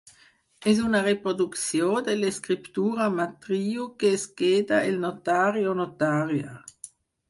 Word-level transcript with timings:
És 0.69 0.79
una 0.85 1.01
reproducció 1.07 1.91
de 2.07 2.17
l'escriptura 2.23 3.09
matriu 3.21 3.87
que 4.01 4.13
es 4.19 4.27
queda 4.45 4.85
el 4.91 5.01
notari 5.09 5.67
o 5.77 5.81
notària. 5.87 6.61